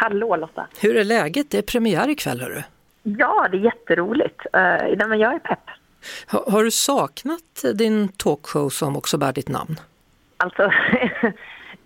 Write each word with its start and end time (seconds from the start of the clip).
Hallå 0.00 0.36
Lotta! 0.36 0.66
Hur 0.80 0.96
är 0.96 1.04
läget? 1.04 1.50
Det 1.50 1.58
är 1.58 1.62
premiär 1.62 2.08
ikväll 2.08 2.40
hörru. 2.40 2.62
Ja, 3.02 3.48
det 3.50 3.56
är 3.56 3.60
jätteroligt. 3.60 4.40
Uh, 4.46 5.08
men 5.08 5.18
jag 5.18 5.34
är 5.34 5.38
pepp. 5.38 5.70
Ha, 6.30 6.50
har 6.50 6.64
du 6.64 6.70
saknat 6.70 7.64
din 7.74 8.08
talkshow 8.08 8.68
som 8.68 8.96
också 8.96 9.18
bär 9.18 9.32
ditt 9.32 9.48
namn? 9.48 9.80
Alltså, 10.36 10.62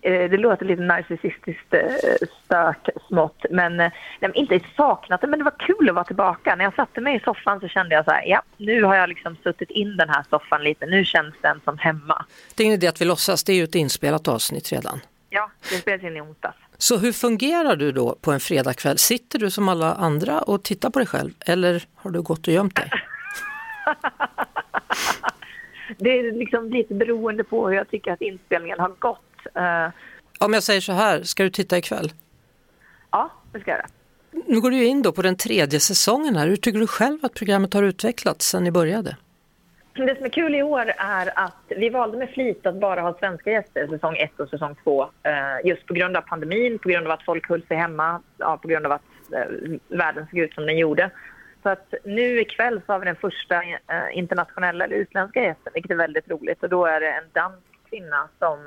eh, 0.01 0.29
det 0.29 0.37
låter 0.37 0.65
lite 0.65 0.81
narcissistiskt 0.81 1.73
uh, 1.73 2.27
stört 2.45 2.89
smått, 3.07 3.45
men 3.49 3.77
nej, 3.77 3.91
inte 4.33 4.59
saknat 4.75 5.21
det, 5.21 5.27
men 5.27 5.39
det 5.39 5.45
var 5.45 5.55
kul 5.59 5.89
att 5.89 5.95
vara 5.95 6.05
tillbaka. 6.05 6.55
När 6.55 6.63
jag 6.63 6.75
satte 6.75 7.01
mig 7.01 7.15
i 7.15 7.19
soffan 7.19 7.59
så 7.59 7.67
kände 7.67 7.95
jag 7.95 8.05
så 8.05 8.11
här, 8.11 8.23
ja, 8.25 8.41
nu 8.57 8.83
har 8.83 8.95
jag 8.95 9.09
liksom 9.09 9.37
suttit 9.43 9.69
in 9.69 9.97
den 9.97 10.09
här 10.09 10.25
soffan 10.29 10.63
lite, 10.63 10.85
nu 10.85 11.05
känns 11.05 11.35
den 11.41 11.61
som 11.63 11.77
hemma. 11.77 12.25
Det 12.55 12.63
är 12.63 12.65
ingen 12.65 12.77
idé 12.77 12.87
att 12.87 13.01
vi 13.01 13.05
låtsas, 13.05 13.43
det 13.43 13.53
är 13.53 13.57
ju 13.57 13.63
ett 13.63 13.75
inspelat 13.75 14.27
avsnitt 14.27 14.71
redan. 14.71 14.99
Ja, 15.29 15.51
det 15.69 15.75
spelades 15.75 16.03
in 16.03 16.17
i 16.17 16.21
onsdags. 16.21 16.57
Så 16.81 16.97
hur 16.97 17.11
fungerar 17.11 17.75
du 17.75 17.91
då 17.91 18.15
på 18.21 18.31
en 18.31 18.39
fredagkväll? 18.39 18.97
Sitter 18.97 19.39
du 19.39 19.51
som 19.51 19.69
alla 19.69 19.93
andra 19.93 20.41
och 20.41 20.63
tittar 20.63 20.89
på 20.89 20.99
dig 20.99 21.07
själv 21.07 21.33
eller 21.45 21.83
har 21.95 22.11
du 22.11 22.21
gått 22.21 22.47
och 22.47 22.53
gömt 22.53 22.75
dig? 22.75 22.87
det 25.97 26.09
är 26.09 26.31
liksom 26.31 26.69
lite 26.69 26.93
beroende 26.93 27.43
på 27.43 27.67
hur 27.67 27.75
jag 27.75 27.89
tycker 27.89 28.11
att 28.11 28.21
inspelningen 28.21 28.79
har 28.79 28.89
gått. 28.89 29.19
Uh, 29.57 29.89
Om 30.39 30.53
jag 30.53 30.63
säger 30.63 30.81
så 30.81 30.91
här, 30.91 31.23
ska 31.23 31.43
du 31.43 31.49
titta 31.49 31.77
ikväll? 31.77 32.11
ja, 33.11 33.31
det 33.51 33.59
ska 33.59 33.71
jag 33.71 33.77
göra. 33.77 33.87
Nu 34.47 34.61
går 34.61 34.71
du 34.71 34.85
in 34.85 35.01
då 35.01 35.11
på 35.11 35.21
den 35.21 35.37
tredje 35.37 35.79
säsongen 35.79 36.35
här. 36.35 36.47
Hur 36.47 36.55
tycker 36.55 36.79
du 36.79 36.87
själv 36.87 37.25
att 37.25 37.33
programmet 37.33 37.73
har 37.73 37.83
utvecklats 37.83 38.47
sedan 38.47 38.63
ni 38.63 38.71
började? 38.71 39.17
Det 39.93 40.15
som 40.15 40.25
är 40.25 40.29
kul 40.29 40.55
i 40.55 40.63
år 40.63 40.91
är 40.97 41.31
att 41.35 41.63
vi 41.67 41.89
valde 41.89 42.17
med 42.17 42.29
flit 42.29 42.65
att 42.65 42.75
bara 42.75 43.01
ha 43.01 43.17
svenska 43.19 43.51
gäster 43.51 43.87
säsong 43.87 44.15
1 44.15 44.39
och 44.39 44.49
säsong 44.49 44.75
2 44.83 45.09
eh, 45.23 45.31
just 45.63 45.85
på 45.85 45.93
grund 45.93 46.17
av 46.17 46.21
pandemin, 46.21 46.79
på 46.79 46.89
grund 46.89 47.07
av 47.07 47.11
att 47.11 47.25
folk 47.25 47.49
höll 47.49 47.63
sig 47.63 47.77
hemma, 47.77 48.21
ja, 48.37 48.57
på 48.57 48.67
grund 48.67 48.85
av 48.85 48.91
att 48.91 49.01
eh, 49.33 49.77
världen 49.87 50.27
såg 50.29 50.39
ut 50.39 50.53
som 50.53 50.65
den 50.65 50.77
gjorde. 50.77 51.09
Så 51.63 51.69
att 51.69 51.93
nu 52.03 52.39
ikväll 52.39 52.81
så 52.85 52.91
har 52.91 52.99
vi 52.99 53.05
den 53.05 53.15
första 53.15 53.63
eh, 53.63 53.77
internationella 54.17 54.85
eller 54.85 54.95
utländska 54.95 55.43
gästen, 55.43 55.73
vilket 55.73 55.91
är 55.91 55.95
väldigt 55.95 56.29
roligt. 56.29 56.63
Och 56.63 56.69
då 56.69 56.85
är 56.85 56.99
det 56.99 57.11
en 57.11 57.29
dansk 57.33 57.67
kvinna 57.89 58.27
som 58.39 58.59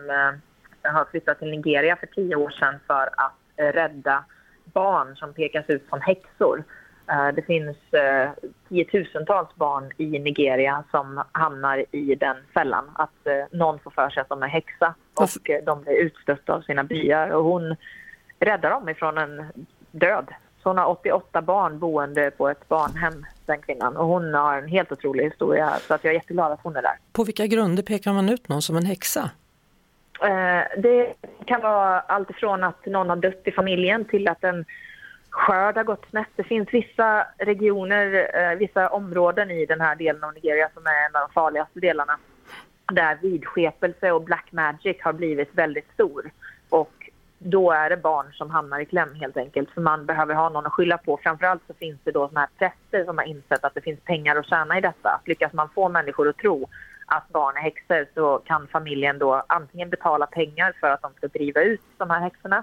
har 0.82 1.04
flyttat 1.10 1.38
till 1.38 1.50
Nigeria 1.50 1.96
för 1.96 2.06
tio 2.06 2.36
år 2.36 2.50
sedan 2.50 2.74
för 2.86 3.10
att 3.16 3.74
rädda 3.74 4.24
barn 4.64 5.16
som 5.16 5.34
pekas 5.34 5.64
ut 5.68 5.88
som 5.88 6.00
häxor. 6.00 6.64
Eh, 7.10 7.28
Det 7.34 7.42
finns 7.42 7.76
eh, 7.92 8.30
tiotusentals 8.68 9.54
barn 9.54 9.90
i 9.96 10.18
Nigeria 10.18 10.84
som 10.90 11.22
hamnar 11.32 11.84
i 11.90 12.14
den 12.14 12.36
fällan 12.54 12.84
att 12.94 13.26
eh, 13.26 13.44
någon 13.58 13.78
får 13.78 13.90
för 13.90 14.10
sig 14.10 14.20
att 14.20 14.28
de 14.28 14.42
är 14.42 14.46
häxa 14.48 14.94
och 15.14 15.50
de 15.64 15.82
blir 15.82 15.94
utstötta 15.94 16.54
av 16.54 16.60
sina 16.60 16.84
byar 16.84 17.28
och 17.30 17.44
hon 17.44 17.76
räddar 18.40 18.70
dem 18.70 18.88
ifrån 18.88 19.18
en 19.18 19.44
död. 19.90 20.28
Så 20.62 20.68
hon 20.70 20.78
har 20.78 20.86
88 20.86 21.42
barn 21.42 21.78
boende 21.78 22.30
på 22.30 22.48
ett 22.48 22.68
barnhem, 22.68 23.26
den 23.46 23.60
kvinnan. 23.62 23.96
Och 23.96 24.06
hon 24.06 24.34
har 24.34 24.58
en 24.58 24.68
helt 24.68 24.92
otrolig 24.92 25.24
historia 25.24 25.78
så 25.88 25.94
att 25.94 26.04
jag 26.04 26.10
är 26.10 26.14
jätteglad 26.14 26.52
att 26.52 26.60
hon 26.62 26.76
är 26.76 26.82
där. 26.82 26.98
På 27.12 27.24
vilka 27.24 27.46
grunder 27.46 27.82
pekar 27.82 28.12
man 28.12 28.28
ut 28.28 28.48
någon 28.48 28.62
som 28.62 28.76
en 28.76 28.86
häxa? 28.86 29.30
Det 30.76 31.14
kan 31.46 31.60
vara 31.60 32.00
allt 32.00 32.30
ifrån 32.30 32.64
att 32.64 32.86
någon 32.86 33.08
har 33.08 33.16
dött 33.16 33.42
i 33.44 33.52
familjen 33.52 34.04
till 34.04 34.28
att 34.28 34.44
en 34.44 34.64
skörd 35.34 35.76
har 35.76 35.84
gått 35.84 36.06
snett. 36.10 36.28
Det 36.36 36.44
finns 36.44 36.68
vissa 36.72 37.26
regioner, 37.38 38.30
eh, 38.34 38.58
vissa 38.58 38.88
områden 38.88 39.50
i 39.50 39.66
den 39.66 39.80
här 39.80 39.96
delen 39.96 40.24
av 40.24 40.34
Nigeria 40.34 40.68
som 40.74 40.86
är 40.86 41.08
en 41.08 41.16
av 41.16 41.28
de 41.28 41.32
farligaste 41.32 41.80
delarna 41.80 42.18
där 42.92 43.18
vidskepelse 43.22 44.12
och 44.12 44.22
black 44.22 44.52
magic 44.52 44.96
har 45.00 45.12
blivit 45.12 45.54
väldigt 45.54 45.92
stor. 45.94 46.30
Och 46.68 47.10
då 47.38 47.72
är 47.72 47.90
det 47.90 47.96
barn 47.96 48.32
som 48.32 48.50
hamnar 48.50 48.80
i 48.80 48.86
kläm 48.86 49.14
helt 49.14 49.36
enkelt 49.36 49.70
för 49.70 49.80
man 49.80 50.06
behöver 50.06 50.34
ha 50.34 50.48
någon 50.48 50.66
att 50.66 50.72
skylla 50.72 50.98
på. 50.98 51.20
Framförallt 51.22 51.62
så 51.66 51.74
finns 51.74 51.98
det 52.04 52.10
då 52.10 52.28
såna 52.28 52.40
här 52.40 52.48
präster 52.58 53.04
som 53.04 53.18
har 53.18 53.24
insett 53.24 53.64
att 53.64 53.74
det 53.74 53.80
finns 53.80 54.00
pengar 54.00 54.36
att 54.36 54.46
tjäna 54.46 54.78
i 54.78 54.80
detta. 54.80 55.20
Lyckas 55.24 55.52
man 55.52 55.68
få 55.68 55.88
människor 55.88 56.28
att 56.28 56.36
tro 56.36 56.68
att 57.06 57.28
barn 57.28 57.56
är 57.56 57.60
häxor 57.60 58.06
så 58.14 58.38
kan 58.38 58.66
familjen 58.66 59.18
då 59.18 59.44
antingen 59.46 59.90
betala 59.90 60.26
pengar 60.26 60.72
för 60.80 60.90
att 60.90 61.02
de 61.02 61.12
ska 61.16 61.28
driva 61.28 61.60
ut 61.60 61.80
de 61.96 62.10
här 62.10 62.20
häxorna 62.20 62.62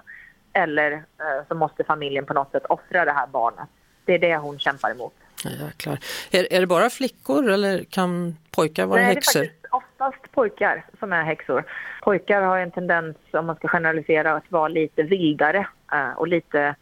eller 0.52 0.92
eh, 0.92 1.46
så 1.48 1.54
måste 1.54 1.84
familjen 1.84 2.26
på 2.26 2.34
något 2.34 2.50
sätt 2.52 2.66
offra 2.68 3.04
det 3.04 3.12
här 3.12 3.26
barnet. 3.26 3.68
Det 4.04 4.14
är 4.14 4.18
det 4.18 4.36
hon 4.36 4.58
kämpar 4.58 4.90
emot. 4.90 5.14
Ja, 5.44 5.50
jäklar. 5.50 5.98
Är, 6.30 6.52
är 6.52 6.60
det 6.60 6.66
bara 6.66 6.90
flickor 6.90 7.50
eller 7.50 7.84
kan 7.84 8.36
pojkar 8.50 8.86
vara 8.86 9.00
Nej, 9.00 9.06
det 9.06 9.10
är 9.10 9.14
häxor? 9.14 9.40
faktiskt 9.40 9.62
oftast 9.70 10.32
pojkar 10.32 10.84
som 10.98 11.12
är 11.12 11.22
häxor. 11.22 11.64
Pojkar 12.02 12.42
har 12.42 12.58
en 12.58 12.70
tendens, 12.70 13.16
om 13.30 13.46
man 13.46 13.56
ska 13.56 13.68
generalisera, 13.68 14.32
att 14.32 14.52
vara 14.52 14.68
lite 14.68 15.02
vildare 15.02 15.66
eh, 15.92 16.12
och 16.16 16.28
lite 16.28 16.74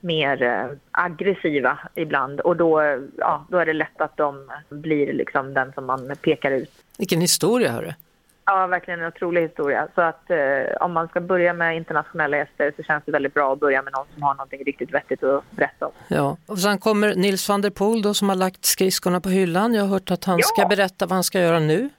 mer 0.00 0.42
eh, 0.42 0.66
aggressiva 0.90 1.78
ibland. 1.94 2.40
Och 2.40 2.56
då, 2.56 3.00
ja, 3.18 3.46
då 3.48 3.58
är 3.58 3.66
det 3.66 3.72
lätt 3.72 4.00
att 4.00 4.16
de 4.16 4.50
blir 4.68 5.12
liksom 5.12 5.54
den 5.54 5.72
som 5.72 5.86
man 5.86 6.16
pekar 6.22 6.50
ut. 6.50 6.70
Vilken 6.98 7.20
historia 7.20 7.72
hörru. 7.72 7.92
Ja, 8.46 8.66
verkligen 8.66 9.00
en 9.00 9.06
otrolig 9.06 9.42
historia. 9.42 9.88
Så 9.94 10.00
att 10.00 10.30
eh, 10.30 10.76
om 10.80 10.92
man 10.92 11.08
ska 11.08 11.20
börja 11.20 11.52
med 11.52 11.76
internationella 11.76 12.36
gäster 12.36 12.72
så 12.76 12.82
känns 12.82 13.04
det 13.06 13.12
väldigt 13.12 13.34
bra 13.34 13.52
att 13.52 13.60
börja 13.60 13.82
med 13.82 13.92
någon 13.92 14.06
som 14.14 14.22
har 14.22 14.34
någonting 14.34 14.64
riktigt 14.64 14.94
vettigt 14.94 15.22
att 15.22 15.50
berätta 15.50 15.86
om. 15.86 15.92
Ja. 16.08 16.36
Och 16.46 16.58
sen 16.58 16.78
kommer 16.78 17.14
Nils 17.14 17.48
van 17.48 17.60
der 17.60 17.70
Poel 17.70 18.02
då 18.02 18.14
som 18.14 18.28
har 18.28 18.36
lagt 18.36 18.64
skridskorna 18.64 19.20
på 19.20 19.28
hyllan. 19.28 19.74
Jag 19.74 19.82
har 19.82 19.88
hört 19.88 20.10
att 20.10 20.24
han 20.24 20.38
Ja. 20.38 20.44
ska 20.44 20.66
berätta 20.68 21.06
vad 21.06 21.12
han 21.12 21.24
ska 21.24 21.40
göra 21.40 21.58
nu. 21.58 21.90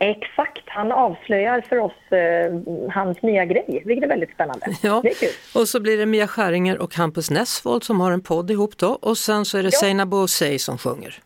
Exakt, 0.00 0.62
han 0.66 0.92
avslöjar 0.92 1.60
för 1.68 1.78
oss 1.78 2.12
eh, 2.12 2.90
hans 2.94 3.22
nya 3.22 3.44
grej, 3.44 3.82
vilket 3.86 4.04
är 4.04 4.08
väldigt 4.08 4.30
spännande. 4.34 4.66
Ja. 4.82 5.00
Det 5.02 5.10
är 5.10 5.14
kul. 5.14 5.28
Och 5.54 5.68
så 5.68 5.80
blir 5.80 5.98
det 5.98 6.06
Mia 6.06 6.26
Skäringer 6.26 6.78
och 6.78 6.94
Hampus 6.94 7.30
Nessvold 7.30 7.84
som 7.84 8.00
har 8.00 8.12
en 8.12 8.20
podd 8.22 8.50
ihop 8.50 8.78
då. 8.78 8.88
Och 8.88 9.18
sen 9.18 9.44
så 9.44 9.58
är 9.58 9.62
det 9.62 9.68
Ja. 9.72 9.78
Seinabo 9.80 10.16
Osei 10.16 10.58
som 10.58 10.78
sjunger. 10.78 11.18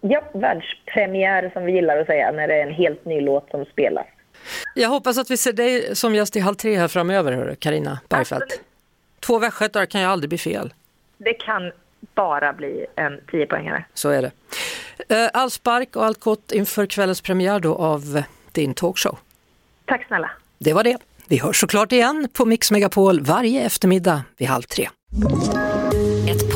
Ja, 0.00 0.22
världspremiär 0.34 1.50
som 1.52 1.64
vi 1.64 1.72
gillar 1.72 1.96
att 1.98 2.06
säga 2.06 2.32
när 2.32 2.48
det 2.48 2.54
är 2.54 2.66
en 2.66 2.74
helt 2.74 3.04
ny 3.04 3.20
låt 3.20 3.50
som 3.50 3.64
spelas. 3.64 4.06
Jag 4.74 4.88
hoppas 4.88 5.18
att 5.18 5.30
vi 5.30 5.36
ser 5.36 5.52
dig 5.52 5.96
som 5.96 6.14
gäst 6.14 6.36
i 6.36 6.40
Halv 6.40 6.54
tre 6.54 6.76
här 6.76 6.88
framöver, 6.88 7.54
Carina 7.58 8.00
Bergfeldt. 8.08 8.60
Två 9.20 9.38
västgötar 9.38 9.86
kan 9.86 10.00
ju 10.00 10.06
aldrig 10.06 10.28
bli 10.28 10.38
fel. 10.38 10.72
Det 11.18 11.32
kan 11.34 11.72
bara 12.14 12.52
bli 12.52 12.86
en 12.96 13.20
10-poängare. 13.20 13.84
Så 13.94 14.08
är 14.08 14.22
det. 14.22 14.30
Eh, 15.16 15.30
All 15.32 15.50
spark 15.50 15.96
och 15.96 16.04
allt 16.04 16.20
gott 16.20 16.52
inför 16.52 16.86
kvällens 16.86 17.20
premiär 17.20 17.60
då 17.60 17.74
av 17.74 18.22
din 18.52 18.74
talkshow. 18.74 19.18
Tack 19.84 20.06
snälla. 20.06 20.30
Det 20.58 20.72
var 20.72 20.84
det. 20.84 20.98
Vi 21.28 21.38
hörs 21.38 21.60
såklart 21.60 21.92
igen 21.92 22.28
på 22.32 22.44
Mix 22.44 22.70
Megapol 22.70 23.20
varje 23.20 23.62
eftermiddag 23.62 24.22
vid 24.36 24.48
halv 24.48 24.62
tre. 24.62 24.88